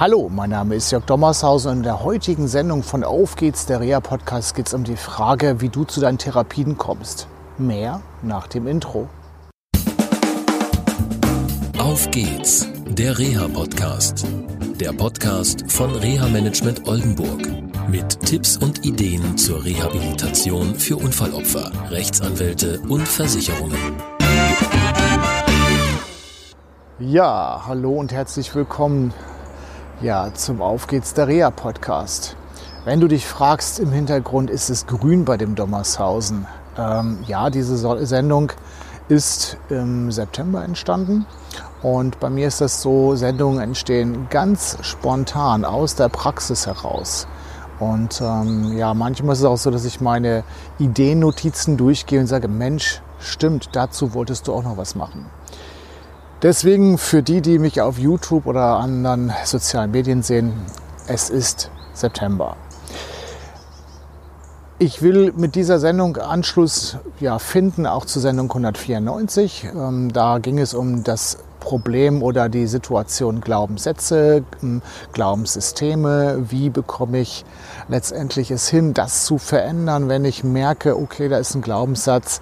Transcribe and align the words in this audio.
Hallo, 0.00 0.30
mein 0.32 0.50
Name 0.50 0.76
ist 0.76 0.92
Jörg 0.92 1.06
Dommershausen 1.06 1.72
und 1.72 1.76
in 1.78 1.82
der 1.82 2.04
heutigen 2.04 2.46
Sendung 2.46 2.84
von 2.84 3.02
Auf 3.02 3.34
geht's, 3.34 3.66
der 3.66 3.80
Reha-Podcast, 3.80 4.54
geht 4.54 4.68
es 4.68 4.74
um 4.74 4.84
die 4.84 4.94
Frage, 4.94 5.60
wie 5.60 5.70
du 5.70 5.82
zu 5.82 5.98
deinen 5.98 6.18
Therapien 6.18 6.78
kommst. 6.78 7.26
Mehr 7.58 8.00
nach 8.22 8.46
dem 8.46 8.68
Intro. 8.68 9.08
Auf 11.78 12.08
geht's, 12.12 12.68
der 12.86 13.18
Reha-Podcast. 13.18 14.24
Der 14.78 14.92
Podcast 14.92 15.68
von 15.68 15.90
Reha-Management 15.90 16.86
Oldenburg. 16.86 17.48
Mit 17.88 18.20
Tipps 18.20 18.56
und 18.56 18.86
Ideen 18.86 19.36
zur 19.36 19.64
Rehabilitation 19.64 20.76
für 20.76 20.96
Unfallopfer, 20.96 21.72
Rechtsanwälte 21.90 22.78
und 22.88 23.08
Versicherungen. 23.08 23.96
Ja, 27.00 27.64
hallo 27.66 27.94
und 27.94 28.12
herzlich 28.12 28.54
willkommen 28.54 29.12
ja, 30.00 30.32
zum 30.32 30.62
Auf 30.62 30.86
geht's 30.86 31.12
der 31.14 31.26
Reha 31.26 31.50
Podcast. 31.50 32.36
Wenn 32.84 33.00
du 33.00 33.08
dich 33.08 33.26
fragst, 33.26 33.80
im 33.80 33.90
Hintergrund 33.90 34.48
ist 34.48 34.70
es 34.70 34.86
grün 34.86 35.24
bei 35.24 35.36
dem 35.36 35.56
Dommershausen. 35.56 36.46
Ähm, 36.76 37.18
ja, 37.26 37.50
diese 37.50 37.76
Sendung 38.06 38.52
ist 39.08 39.56
im 39.68 40.12
September 40.12 40.62
entstanden. 40.62 41.26
Und 41.82 42.20
bei 42.20 42.30
mir 42.30 42.46
ist 42.46 42.60
das 42.60 42.80
so, 42.80 43.16
Sendungen 43.16 43.60
entstehen 43.60 44.28
ganz 44.30 44.78
spontan 44.82 45.64
aus 45.64 45.96
der 45.96 46.08
Praxis 46.08 46.66
heraus. 46.66 47.26
Und 47.80 48.20
ähm, 48.20 48.76
ja, 48.76 48.94
manchmal 48.94 49.32
ist 49.32 49.40
es 49.40 49.44
auch 49.44 49.58
so, 49.58 49.70
dass 49.72 49.84
ich 49.84 50.00
meine 50.00 50.44
Ideennotizen 50.78 51.76
durchgehe 51.76 52.20
und 52.20 52.28
sage, 52.28 52.46
Mensch, 52.46 53.02
stimmt, 53.18 53.70
dazu 53.72 54.14
wolltest 54.14 54.46
du 54.46 54.54
auch 54.54 54.62
noch 54.62 54.76
was 54.76 54.94
machen. 54.94 55.26
Deswegen 56.42 56.98
für 56.98 57.20
die, 57.20 57.40
die 57.40 57.58
mich 57.58 57.80
auf 57.80 57.98
YouTube 57.98 58.46
oder 58.46 58.78
anderen 58.78 59.32
sozialen 59.44 59.90
Medien 59.90 60.22
sehen, 60.22 60.52
es 61.08 61.30
ist 61.30 61.68
September. 61.94 62.56
Ich 64.78 65.02
will 65.02 65.32
mit 65.36 65.56
dieser 65.56 65.80
Sendung 65.80 66.16
Anschluss 66.16 66.98
ja, 67.18 67.40
finden, 67.40 67.86
auch 67.86 68.04
zur 68.04 68.22
Sendung 68.22 68.48
194. 68.50 69.66
Ähm, 69.74 70.12
da 70.12 70.38
ging 70.38 70.60
es 70.60 70.74
um 70.74 71.02
das 71.02 71.38
Problem 71.58 72.22
oder 72.22 72.48
die 72.48 72.68
Situation 72.68 73.40
Glaubenssätze, 73.40 74.44
ähm, 74.62 74.80
Glaubenssysteme. 75.12 76.44
Wie 76.50 76.70
bekomme 76.70 77.18
ich 77.18 77.44
letztendlich 77.88 78.52
es 78.52 78.68
hin, 78.68 78.94
das 78.94 79.24
zu 79.24 79.38
verändern, 79.38 80.08
wenn 80.08 80.24
ich 80.24 80.44
merke, 80.44 80.96
okay, 80.96 81.28
da 81.28 81.38
ist 81.38 81.56
ein 81.56 81.62
Glaubenssatz, 81.62 82.40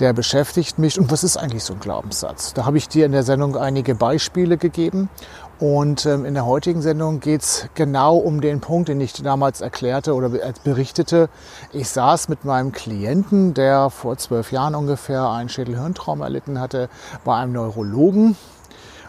der 0.00 0.12
beschäftigt 0.12 0.78
mich. 0.78 0.98
Und 0.98 1.10
was 1.10 1.24
ist 1.24 1.36
eigentlich 1.36 1.64
so 1.64 1.74
ein 1.74 1.80
Glaubenssatz? 1.80 2.54
Da 2.54 2.64
habe 2.64 2.78
ich 2.78 2.88
dir 2.88 3.06
in 3.06 3.12
der 3.12 3.22
Sendung 3.22 3.56
einige 3.56 3.94
Beispiele 3.94 4.56
gegeben. 4.56 5.08
Und 5.60 6.04
ähm, 6.06 6.24
in 6.24 6.34
der 6.34 6.46
heutigen 6.46 6.82
Sendung 6.82 7.20
geht 7.20 7.42
es 7.42 7.68
genau 7.74 8.16
um 8.16 8.40
den 8.40 8.60
Punkt, 8.60 8.88
den 8.88 9.00
ich 9.00 9.12
damals 9.14 9.60
erklärte 9.60 10.14
oder 10.14 10.28
berichtete. 10.64 11.28
Ich 11.72 11.88
saß 11.88 12.28
mit 12.28 12.44
meinem 12.44 12.72
Klienten, 12.72 13.54
der 13.54 13.90
vor 13.90 14.16
zwölf 14.16 14.50
Jahren 14.50 14.74
ungefähr 14.74 15.28
einen 15.30 15.48
Schädelhirntraum 15.48 16.22
erlitten 16.22 16.58
hatte, 16.58 16.88
bei 17.24 17.36
einem 17.36 17.52
Neurologen. 17.52 18.36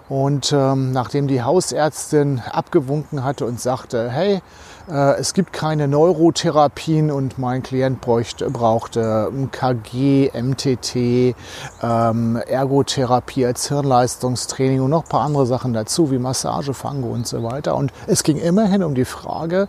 Und 0.08 0.54
ähm, 0.56 0.92
nachdem 0.92 1.28
die 1.28 1.42
Hausärztin 1.42 2.42
abgewunken 2.52 3.24
hatte 3.24 3.46
und 3.46 3.60
sagte, 3.60 4.10
hey, 4.12 4.42
äh, 4.88 5.20
es 5.20 5.34
gibt 5.34 5.52
keine 5.52 5.88
Neurotherapien 5.88 7.10
und 7.10 7.40
mein 7.40 7.64
Klient 7.64 8.02
bräuchte, 8.02 8.50
brauchte 8.52 9.32
KG, 9.52 10.30
MTT, 10.34 11.36
ähm, 11.82 12.36
Ergotherapie 12.48 13.48
als 13.48 13.68
Hirnleistungstraining 13.68 14.82
und 14.82 14.92
noch 14.92 15.06
ein 15.06 15.10
paar 15.10 15.26
andere 15.26 15.48
Sachen 15.48 15.74
dazu, 15.74 16.12
wie 16.12 16.20
Massage, 16.20 16.76
Fango 16.76 17.08
und 17.08 17.26
so 17.26 17.42
weiter. 17.42 17.76
Und 17.76 17.92
es 18.06 18.22
ging 18.22 18.38
immerhin 18.38 18.84
um 18.84 18.94
die 18.94 19.06
Frage, 19.06 19.68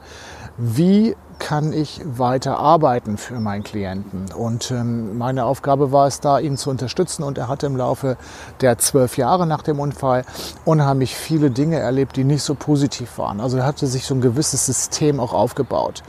wie 0.58 1.16
kann 1.38 1.72
ich 1.72 2.00
weiter 2.04 2.58
arbeiten 2.58 3.18
für 3.18 3.38
meinen 3.40 3.62
Klienten. 3.62 4.26
Und 4.32 4.70
ähm, 4.70 5.18
meine 5.18 5.44
Aufgabe 5.44 5.92
war 5.92 6.06
es 6.06 6.20
da, 6.20 6.38
ihn 6.38 6.56
zu 6.56 6.70
unterstützen. 6.70 7.22
Und 7.22 7.38
er 7.38 7.48
hatte 7.48 7.66
im 7.66 7.76
Laufe 7.76 8.16
der 8.60 8.78
zwölf 8.78 9.16
Jahre 9.16 9.46
nach 9.46 9.62
dem 9.62 9.78
Unfall 9.78 10.24
unheimlich 10.64 11.14
viele 11.14 11.50
Dinge 11.50 11.78
erlebt, 11.78 12.16
die 12.16 12.24
nicht 12.24 12.42
so 12.42 12.54
positiv 12.54 13.18
waren. 13.18 13.40
Also 13.40 13.58
er 13.58 13.66
hatte 13.66 13.86
sich 13.86 14.06
so 14.06 14.14
ein 14.14 14.20
gewisses 14.20 14.66
System 14.66 15.20
auch 15.20 15.32
aufgebaut. 15.32 16.02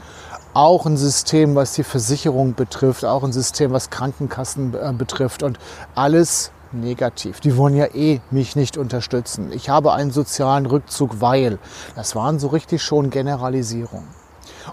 Auch 0.54 0.86
ein 0.86 0.96
System, 0.96 1.54
was 1.54 1.74
die 1.74 1.84
Versicherung 1.84 2.54
betrifft, 2.54 3.04
auch 3.04 3.22
ein 3.22 3.32
System, 3.32 3.72
was 3.72 3.90
Krankenkassen 3.90 4.74
äh, 4.74 4.92
betrifft 4.92 5.42
und 5.42 5.58
alles 5.94 6.50
negativ. 6.72 7.40
Die 7.40 7.56
wollen 7.56 7.76
ja 7.76 7.86
eh 7.94 8.20
mich 8.30 8.56
nicht 8.56 8.76
unterstützen. 8.76 9.52
Ich 9.52 9.68
habe 9.68 9.92
einen 9.92 10.10
sozialen 10.10 10.66
Rückzug, 10.66 11.20
weil 11.20 11.58
das 11.96 12.14
waren 12.16 12.38
so 12.38 12.48
richtig 12.48 12.82
schon 12.82 13.10
Generalisierungen. 13.10 14.17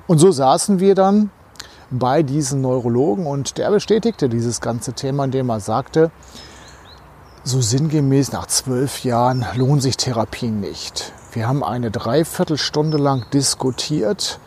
Und 0.08 0.20
so 0.20 0.32
saßen 0.32 0.80
wir 0.80 0.96
dann 0.96 1.30
bei 1.92 2.24
diesem 2.24 2.62
Neurologen 2.62 3.28
und 3.28 3.58
der 3.58 3.70
bestätigte 3.72 4.30
dieses 4.30 4.62
ganze 4.62 4.94
Thema, 4.94 5.26
indem 5.26 5.50
er 5.50 5.60
sagte, 5.60 6.12
so 7.44 7.62
sinngemäß 7.62 8.32
nach 8.32 8.48
zwölf 8.48 9.04
Jahren 9.04 9.46
lohnen 9.56 9.80
sich 9.80 9.98
Therapien 9.98 10.60
nicht. 10.60 11.14
Wir 11.32 11.48
haben 11.48 11.64
eine 11.64 11.92
Dreiviertelstunde 11.92 12.98
lang 12.98 13.26
diskutiert 13.32 14.40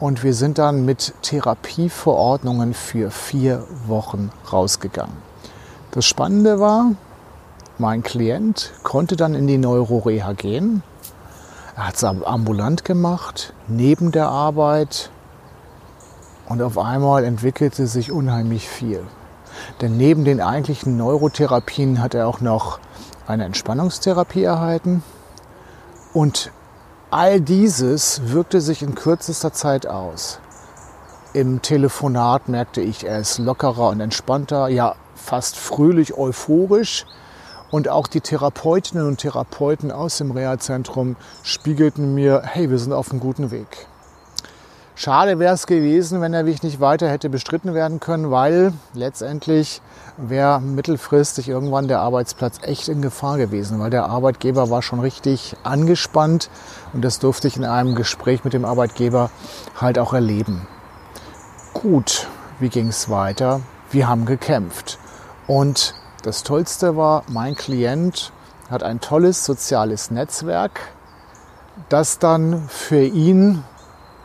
und 0.00 0.22
wir 0.22 0.34
sind 0.34 0.58
dann 0.58 0.84
mit 0.84 1.14
Therapieverordnungen 1.22 2.74
für 2.74 3.10
vier 3.10 3.64
Wochen 3.86 4.30
rausgegangen. 4.52 5.16
Das 5.92 6.04
Spannende 6.04 6.60
war, 6.60 6.92
mein 7.78 8.02
Klient 8.02 8.72
konnte 8.82 9.16
dann 9.16 9.34
in 9.34 9.46
die 9.46 9.58
Neuroreha 9.58 10.32
gehen, 10.32 10.82
er 11.76 11.86
hat 11.88 11.94
es 11.94 12.04
ambulant 12.04 12.84
gemacht, 12.84 13.54
neben 13.66 14.12
der 14.12 14.28
Arbeit. 14.28 15.10
Und 16.48 16.60
auf 16.60 16.76
einmal 16.76 17.24
entwickelte 17.24 17.86
sich 17.86 18.12
unheimlich 18.12 18.68
viel. 18.68 19.02
Denn 19.80 19.96
neben 19.96 20.24
den 20.24 20.40
eigentlichen 20.40 20.96
Neurotherapien 20.96 22.02
hat 22.02 22.14
er 22.14 22.28
auch 22.28 22.40
noch 22.40 22.78
eine 23.26 23.44
Entspannungstherapie 23.44 24.42
erhalten. 24.42 25.02
Und 26.12 26.50
all 27.10 27.40
dieses 27.40 28.32
wirkte 28.32 28.60
sich 28.60 28.82
in 28.82 28.94
kürzester 28.94 29.52
Zeit 29.52 29.86
aus. 29.86 30.40
Im 31.32 31.62
Telefonat 31.62 32.48
merkte 32.48 32.82
ich, 32.82 33.06
er 33.06 33.20
ist 33.20 33.38
lockerer 33.38 33.88
und 33.88 34.00
entspannter, 34.00 34.68
ja 34.68 34.94
fast 35.14 35.56
fröhlich 35.56 36.14
euphorisch. 36.14 37.06
Und 37.72 37.88
auch 37.88 38.06
die 38.06 38.20
Therapeutinnen 38.20 39.06
und 39.08 39.16
Therapeuten 39.16 39.90
aus 39.90 40.18
dem 40.18 40.30
Reha-Zentrum 40.30 41.16
spiegelten 41.42 42.14
mir, 42.14 42.42
hey, 42.44 42.70
wir 42.70 42.78
sind 42.78 42.92
auf 42.92 43.10
einem 43.10 43.18
guten 43.18 43.50
Weg. 43.50 43.88
Schade 44.94 45.38
wäre 45.38 45.54
es 45.54 45.66
gewesen, 45.66 46.20
wenn 46.20 46.32
der 46.32 46.44
Weg 46.44 46.62
nicht 46.62 46.80
weiter 46.80 47.08
hätte 47.08 47.30
bestritten 47.30 47.72
werden 47.72 47.98
können, 47.98 48.30
weil 48.30 48.74
letztendlich 48.92 49.80
wäre 50.18 50.60
mittelfristig 50.60 51.48
irgendwann 51.48 51.88
der 51.88 52.00
Arbeitsplatz 52.00 52.58
echt 52.60 52.88
in 52.88 53.00
Gefahr 53.00 53.38
gewesen, 53.38 53.80
weil 53.80 53.88
der 53.88 54.04
Arbeitgeber 54.04 54.68
war 54.68 54.82
schon 54.82 55.00
richtig 55.00 55.56
angespannt 55.62 56.50
und 56.92 57.02
das 57.02 57.20
durfte 57.20 57.48
ich 57.48 57.56
in 57.56 57.64
einem 57.64 57.94
Gespräch 57.94 58.44
mit 58.44 58.52
dem 58.52 58.66
Arbeitgeber 58.66 59.30
halt 59.80 59.98
auch 59.98 60.12
erleben. 60.12 60.68
Gut, 61.72 62.28
wie 62.60 62.68
ging 62.68 62.88
es 62.88 63.08
weiter? 63.08 63.62
Wir 63.90 64.08
haben 64.08 64.26
gekämpft 64.26 64.98
und 65.46 65.94
das 66.22 66.44
Tollste 66.44 66.96
war, 66.96 67.24
mein 67.28 67.56
Klient 67.56 68.32
hat 68.70 68.82
ein 68.82 69.00
tolles 69.00 69.44
soziales 69.44 70.10
Netzwerk, 70.10 70.80
das 71.88 72.18
dann 72.18 72.68
für 72.68 73.02
ihn 73.02 73.64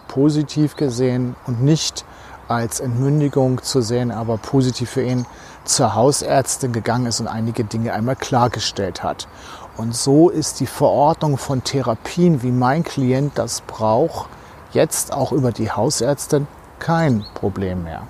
positiv 0.07 0.75
gesehen 0.75 1.35
und 1.47 1.63
nicht 1.63 2.05
als 2.47 2.79
Entmündigung 2.79 3.61
zu 3.61 3.81
sehen, 3.81 4.11
aber 4.11 4.37
positiv 4.37 4.91
für 4.91 5.03
ihn 5.03 5.25
zur 5.65 5.95
Hausärztin 5.95 6.71
gegangen 6.71 7.07
ist 7.07 7.19
und 7.19 7.27
einige 7.27 7.63
Dinge 7.63 7.93
einmal 7.93 8.15
klargestellt 8.15 9.03
hat. 9.03 9.27
Und 9.75 9.95
so 9.95 10.29
ist 10.29 10.59
die 10.59 10.67
Verordnung 10.67 11.37
von 11.37 11.63
Therapien, 11.63 12.41
wie 12.41 12.51
mein 12.51 12.83
Klient 12.83 13.37
das 13.37 13.61
braucht, 13.61 14.29
jetzt 14.71 15.13
auch 15.13 15.31
über 15.31 15.51
die 15.51 15.71
Hausärztin 15.71 16.47
kein 16.79 17.25
Problem 17.33 17.83
mehr. 17.83 18.03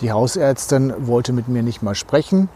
Die 0.00 0.12
Hausärztin 0.12 0.94
wollte 1.06 1.32
mit 1.32 1.48
mir 1.48 1.62
nicht 1.62 1.82
mal 1.82 1.94
sprechen. 1.94 2.48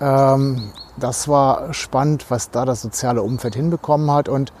Ähm, 0.00 0.72
das 0.96 1.28
war 1.28 1.72
spannend, 1.74 2.26
was 2.30 2.50
da 2.50 2.64
das 2.64 2.82
soziale 2.82 3.22
Umfeld 3.22 3.54
hinbekommen 3.54 4.10
hat. 4.10 4.28
Und 4.28 4.52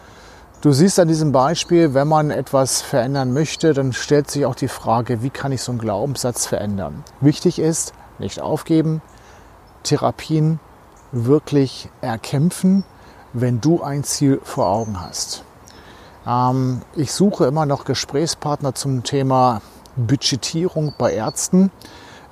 du 0.60 0.72
siehst 0.72 0.98
an 0.98 1.08
diesem 1.08 1.32
Beispiel, 1.32 1.94
wenn 1.94 2.08
man 2.08 2.30
etwas 2.30 2.82
verändern 2.82 3.32
möchte, 3.32 3.72
dann 3.72 3.92
stellt 3.92 4.30
sich 4.30 4.46
auch 4.46 4.54
die 4.54 4.68
Frage, 4.68 5.22
wie 5.22 5.30
kann 5.30 5.52
ich 5.52 5.62
so 5.62 5.72
einen 5.72 5.80
Glaubenssatz 5.80 6.46
verändern? 6.46 7.04
Wichtig 7.20 7.58
ist, 7.58 7.92
nicht 8.18 8.40
aufgeben, 8.40 9.02
Therapien 9.82 10.60
wirklich 11.12 11.88
erkämpfen, 12.00 12.84
wenn 13.32 13.60
du 13.60 13.82
ein 13.82 14.04
Ziel 14.04 14.40
vor 14.42 14.66
Augen 14.66 15.00
hast. 15.00 15.44
Ähm, 16.26 16.82
ich 16.94 17.12
suche 17.12 17.46
immer 17.46 17.66
noch 17.66 17.84
Gesprächspartner 17.84 18.74
zum 18.74 19.04
Thema 19.04 19.60
Budgetierung 19.96 20.94
bei 20.98 21.12
Ärzten. 21.12 21.70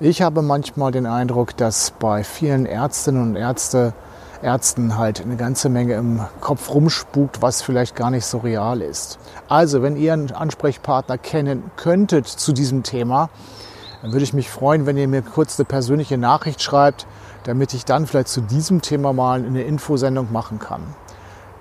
Ich 0.01 0.21
habe 0.21 0.41
manchmal 0.41 0.91
den 0.91 1.05
Eindruck, 1.05 1.55
dass 1.55 1.91
bei 1.91 2.25
vielen 2.25 2.65
Ärztinnen 2.65 3.21
und 3.21 3.35
Ärzte, 3.37 3.93
Ärzten 4.41 4.97
halt 4.97 5.21
eine 5.21 5.37
ganze 5.37 5.69
Menge 5.69 5.93
im 5.93 6.19
Kopf 6.41 6.69
rumspukt, 6.69 7.41
was 7.41 7.61
vielleicht 7.61 7.95
gar 7.95 8.11
nicht 8.11 8.25
so 8.25 8.39
real 8.39 8.81
ist. 8.81 9.19
Also, 9.47 9.81
wenn 9.81 9.95
ihr 9.95 10.11
einen 10.11 10.31
Ansprechpartner 10.31 11.17
kennen 11.17 11.71
könntet 11.77 12.27
zu 12.27 12.51
diesem 12.51 12.83
Thema, 12.83 13.29
dann 14.01 14.11
würde 14.11 14.25
ich 14.25 14.33
mich 14.33 14.49
freuen, 14.49 14.85
wenn 14.85 14.97
ihr 14.97 15.07
mir 15.07 15.21
kurz 15.21 15.57
eine 15.57 15.65
persönliche 15.65 16.17
Nachricht 16.17 16.61
schreibt, 16.61 17.07
damit 17.45 17.73
ich 17.73 17.85
dann 17.85 18.05
vielleicht 18.05 18.27
zu 18.27 18.41
diesem 18.41 18.81
Thema 18.81 19.13
mal 19.13 19.45
eine 19.45 19.63
Infosendung 19.63 20.29
machen 20.29 20.59
kann. 20.59 20.81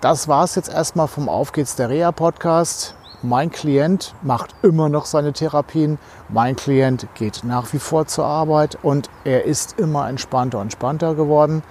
Das 0.00 0.26
war 0.26 0.42
es 0.42 0.56
jetzt 0.56 0.70
erstmal 0.70 1.06
vom 1.06 1.28
Auf 1.28 1.52
geht's 1.52 1.76
der 1.76 1.88
Reha 1.88 2.10
Podcast. 2.10 2.96
Mein 3.24 3.50
Klient 3.50 4.14
macht 4.20 4.54
immer 4.60 4.90
noch 4.90 5.06
seine 5.06 5.32
Therapien. 5.32 5.98
Mein 6.28 6.56
Klient 6.56 7.06
geht 7.14 7.40
nach 7.42 7.72
wie 7.72 7.78
vor 7.78 8.06
zur 8.06 8.26
Arbeit 8.26 8.76
und 8.82 9.08
er 9.24 9.46
ist 9.46 9.80
immer 9.80 10.06
entspannter 10.10 10.58
und 10.58 10.64
entspannter 10.64 11.14
geworden. 11.14 11.62